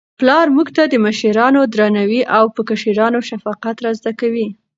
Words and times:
پلار 0.19 0.47
موږ 0.55 0.67
ته 0.77 0.83
د 0.87 0.95
مشرانو 1.05 1.61
درناوی 1.73 2.21
او 2.37 2.45
په 2.55 2.61
کشرانو 2.69 3.19
شفقت 3.29 3.75
را 3.85 3.91
زده 3.99 4.11
کوي. 4.19 4.47